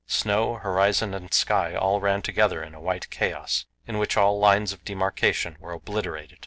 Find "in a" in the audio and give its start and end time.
2.63-2.81